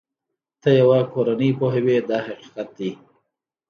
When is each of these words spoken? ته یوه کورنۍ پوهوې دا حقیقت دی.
ته 0.61 0.69
یوه 0.79 0.99
کورنۍ 1.13 1.49
پوهوې 1.59 1.97
دا 2.09 2.17
حقیقت 2.27 2.67
دی. 2.77 2.91